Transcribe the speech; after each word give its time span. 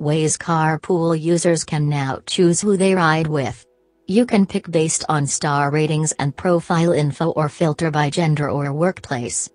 Waze 0.00 0.38
carpool 0.38 1.20
users 1.20 1.62
can 1.62 1.86
now 1.86 2.20
choose 2.24 2.58
who 2.58 2.78
they 2.78 2.94
ride 2.94 3.26
with. 3.26 3.66
You 4.08 4.24
can 4.24 4.46
pick 4.46 4.70
based 4.70 5.04
on 5.10 5.26
star 5.26 5.70
ratings 5.70 6.12
and 6.12 6.34
profile 6.34 6.92
info 6.92 7.32
or 7.32 7.50
filter 7.50 7.90
by 7.90 8.08
gender 8.08 8.48
or 8.48 8.72
workplace. 8.72 9.50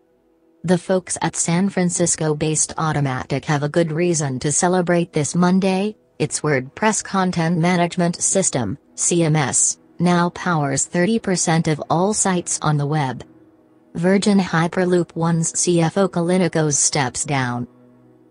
The 0.64 0.78
folks 0.78 1.18
at 1.24 1.36
San 1.36 1.70
Francisco 1.70 2.36
based 2.36 2.76
Automattic 2.78 3.46
have 3.46 3.64
a 3.64 3.70
good 3.70 3.92
reason 3.92 4.38
to 4.42 4.52
celebrate 4.52 5.12
this 5.14 5.34
Monday. 5.34 5.96
Its 6.20 6.42
WordPress 6.42 7.04
content 7.04 7.58
management 7.58 8.22
system, 8.22 8.78
CMS, 8.94 9.80
now 9.98 10.30
powers 10.30 10.88
30% 10.88 11.68
of 11.72 11.82
all 11.90 12.14
sites 12.14 12.60
on 12.62 12.78
the 12.78 12.86
web. 12.86 13.24
Virgin 13.96 14.38
Hyperloop 14.38 15.16
One's 15.16 15.54
CFO 15.54 16.08
Kalina 16.08 16.72
steps 16.72 17.26
down. 17.26 17.68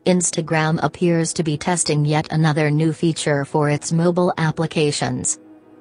Instagram 0.04 0.78
appears 0.82 1.32
to 1.32 1.42
be 1.42 1.56
testing 1.56 2.04
yet 2.04 2.30
another 2.30 2.70
new 2.70 2.92
feature 2.92 3.44
for 3.44 3.70
its 3.70 3.92
mobile 3.92 4.32
applications. 4.38 5.38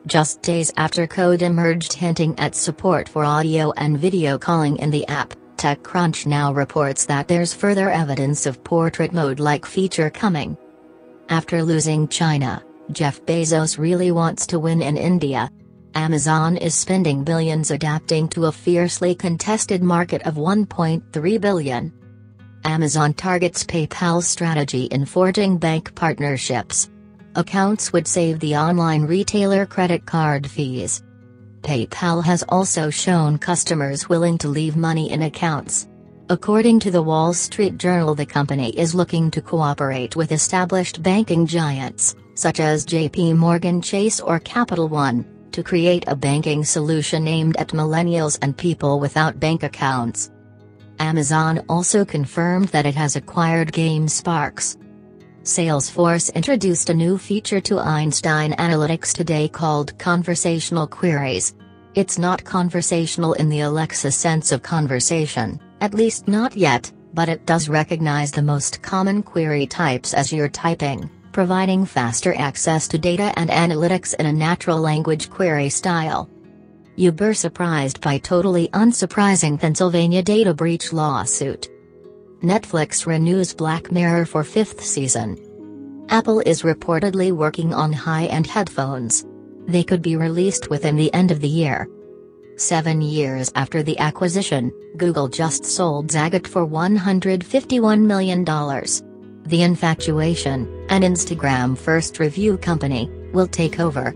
Just 0.07 0.41
days 0.41 0.71
after 0.77 1.07
code 1.07 1.41
emerged 1.41 1.93
hinting 1.93 2.38
at 2.39 2.55
support 2.55 3.07
for 3.09 3.25
audio 3.25 3.71
and 3.77 3.98
video 3.98 4.38
calling 4.38 4.77
in 4.77 4.91
the 4.91 5.07
app, 5.07 5.34
TechCrunch 5.57 6.25
now 6.25 6.53
reports 6.53 7.05
that 7.05 7.27
there's 7.27 7.53
further 7.53 7.89
evidence 7.89 8.45
of 8.45 8.63
portrait 8.63 9.13
mode-like 9.13 9.65
feature 9.65 10.09
coming. 10.09 10.57
After 11.29 11.63
losing 11.63 12.07
China, 12.07 12.63
Jeff 12.91 13.21
Bezos 13.26 13.77
really 13.77 14.12
wants 14.12 14.45
to 14.48 14.59
win 14.59 14.81
in 14.81 14.98
India, 14.98 15.49
Amazon 15.95 16.57
is 16.57 16.73
spending 16.73 17.23
billions 17.23 17.70
adapting 17.70 18.27
to 18.29 18.45
a 18.45 18.51
fiercely 18.51 19.13
contested 19.13 19.84
market 19.84 20.23
of 20.23 20.35
1.3 20.35 21.41
billion. 21.41 21.93
Amazon 22.66 23.13
targets 23.13 23.63
PayPal's 23.63 24.27
strategy 24.27 24.85
in 24.85 25.05
forging 25.05 25.58
bank 25.58 25.94
partnerships. 25.95 26.90
Accounts 27.35 27.91
would 27.94 28.08
save 28.08 28.40
the 28.40 28.55
online 28.55 29.04
retailer 29.04 29.66
credit 29.66 30.05
card 30.05 30.46
fees. 30.46 31.04
PayPal 31.62 32.24
has 32.24 32.43
also 32.49 32.90
shown 32.90 33.37
customers 33.37 34.10
willing 34.10 34.37
to 34.40 34.48
leave 34.48 34.76
money 34.76 35.12
in 35.12 35.24
accounts. 35.24 35.87
According 36.29 36.79
to 36.82 36.91
the 36.91 37.02
Wall 37.02 37.34
Street 37.34 37.77
Journal, 37.77 38.15
the 38.15 38.26
company 38.26 38.70
is 38.77 38.96
looking 38.96 39.30
to 39.32 39.41
cooperate 39.41 40.15
with 40.15 40.32
established 40.32 41.04
banking 41.04 41.46
giants, 41.46 42.15
such 42.35 42.59
as 42.59 42.85
JP 42.85 43.37
Morgan 43.37 43.82
Chase 43.82 44.20
or 44.20 44.40
Capital 44.40 44.87
One 44.87 45.26
to 45.54 45.63
create 45.63 46.04
a 46.07 46.15
banking 46.15 46.65
solution 46.65 47.27
aimed 47.27 47.55
at 47.57 47.70
millennials 47.70 48.37
and 48.41 48.57
people 48.57 48.99
without 48.99 49.40
bank 49.40 49.63
accounts. 49.63 50.32
Amazon 51.04 51.65
also 51.68 52.05
confirmed 52.05 52.70
that 52.70 52.85
it 52.85 52.96
has 52.96 53.18
acquired 53.18 53.73
GameSparks. 53.73 54.77
Salesforce 55.43 56.34
introduced 56.34 56.90
a 56.90 56.93
new 56.93 57.18
feature 57.18 57.59
to 57.59 57.77
Einstein 57.77 58.54
Analytics 58.54 59.13
today 59.13 59.49
called 59.49 59.99
Conversational 59.99 60.87
Queries. 60.87 61.55
It's 61.93 62.18
not 62.18 62.46
conversational 62.46 63.34
in 63.34 63.49
the 63.49 63.59
Alexa 63.59 64.13
sense 64.13 64.53
of 64.53 64.63
conversation, 64.63 65.59
at 65.81 65.94
least 65.94 66.29
not 66.29 66.56
yet, 66.56 66.90
but 67.13 67.28
it 67.28 67.46
does 67.46 67.68
recognize 67.68 68.31
the 68.31 68.41
most 68.41 68.81
common 68.81 69.22
query 69.22 69.68
types 69.68 70.13
as 70.13 70.31
you're 70.31 70.47
typing 70.47 71.09
providing 71.34 71.84
faster 71.84 72.34
access 72.35 72.88
to 72.88 72.97
data 72.97 73.34
and 73.35 73.50
analytics 73.50 74.13
in 74.19 74.28
a 74.28 74.31
natural 74.31 74.79
language 74.79 75.29
query 75.29 75.68
style. 75.68 76.29
Uber 76.96 77.34
surprised 77.34 78.02
by 78.02 78.19
totally 78.19 78.68
unsurprising 78.69 79.59
Pennsylvania 79.59 80.22
data 80.22 80.53
breach 80.53 80.94
lawsuit. 80.94 81.68
Netflix 82.44 83.08
renews 83.08 83.53
Black 83.53 83.91
Mirror 83.91 84.25
for 84.25 84.44
fifth 84.44 84.84
season. 84.84 85.40
Apple 86.09 86.41
is 86.41 86.62
reportedly 86.62 87.31
working 87.31 87.74
on 87.74 87.91
high-end 87.94 88.46
headphones. 88.46 89.25
They 89.66 89.84
could 89.84 90.03
be 90.03 90.18
released 90.18 90.69
within 90.69 90.96
the 90.96 91.12
end 91.14 91.31
of 91.31 91.41
the 91.41 91.47
year. 91.47 91.90
Seven 92.58 93.02
years 93.02 93.52
after 93.56 93.81
the 93.81 93.97
acquisition, 93.97 94.72
Google 94.98 95.28
just 95.28 95.66
sold 95.66 96.09
Zagat 96.09 96.46
for 96.46 96.68
$151 96.68 98.02
million. 98.02 98.44
The 99.46 99.64
Infatuation, 99.64 100.86
an 100.90 101.02
Instagram 101.02 101.76
first 101.76 102.20
review 102.20 102.58
company, 102.58 103.09
will 103.34 103.48
take 103.48 103.80
over. 103.80 104.14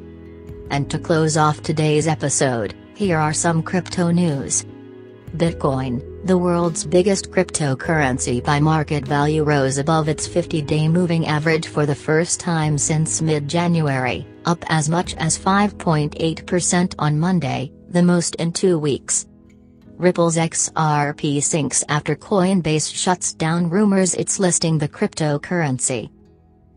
And 0.70 0.90
to 0.92 1.00
close 1.00 1.38
off 1.38 1.62
today's 1.62 2.08
episode, 2.08 2.76
here 2.96 3.18
are 3.18 3.34
some 3.34 3.64
crypto 3.64 4.12
news. 4.12 4.66
Bitcoin, 5.36 6.26
the 6.26 6.38
world's 6.38 6.86
biggest 6.86 7.32
cryptocurrency 7.32 8.44
by 8.44 8.60
market 8.60 9.06
value, 9.06 9.44
rose 9.44 9.78
above 9.78 10.10
its 10.10 10.26
50 10.26 10.62
day 10.62 10.88
moving 10.88 11.28
average 11.28 11.68
for 11.68 11.86
the 11.86 11.96
first 11.96 12.40
time 12.40 12.78
since 12.78 13.22
mid 13.22 13.48
January, 13.48 14.26
up 14.46 14.64
as 14.68 14.90
much 14.90 15.16
as 15.16 15.38
5.8% 15.38 16.96
on 16.98 17.20
Monday, 17.20 17.72
the 17.90 18.04
most 18.04 18.36
in 18.36 18.52
two 18.52 18.80
weeks. 18.80 19.28
Ripple's 19.98 20.38
XRP 20.38 21.42
sinks 21.42 21.84
after 21.90 22.16
Coinbase 22.16 22.94
shuts 22.94 23.34
down 23.34 23.70
rumors 23.70 24.14
it's 24.14 24.40
listing 24.40 24.78
the 24.78 24.88
cryptocurrency. 24.90 26.10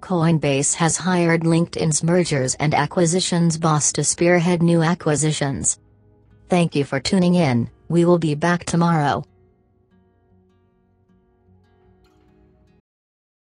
Coinbase 0.00 0.75
has 0.75 0.97
hired 0.97 1.43
LinkedIn's 1.43 2.03
mergers 2.03 2.55
and 2.56 2.75
acquisitions 2.75 3.59
boss 3.59 3.93
to 3.93 4.03
spearhead 4.03 4.62
new 4.62 4.83
acquisitions. 4.83 5.78
Thank 6.49 6.75
you 6.75 6.84
for 6.84 6.99
tuning 6.99 7.34
in, 7.34 7.71
we 7.88 8.05
will 8.05 8.19
be 8.19 8.34
back 8.34 8.65
tomorrow. 8.65 9.25